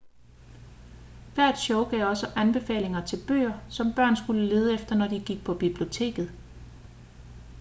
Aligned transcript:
hvert 1.33 1.59
show 1.59 1.89
gav 1.89 2.07
også 2.07 2.27
anbefalinger 2.35 3.05
til 3.05 3.19
bøger 3.27 3.59
som 3.69 3.93
børn 3.95 4.15
skulle 4.15 4.45
lede 4.47 4.73
efter 4.73 4.95
når 4.95 5.07
de 5.07 5.23
gik 5.25 5.45
på 5.45 5.53
biblioteket 5.53 6.31